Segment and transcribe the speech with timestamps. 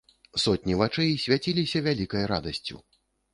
[0.43, 2.81] Сотні вачэй свяціліся вялікай радасцю.